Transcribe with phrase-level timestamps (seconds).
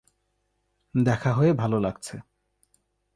[0.95, 2.15] দেখা হয়ে ভালো লাগছে।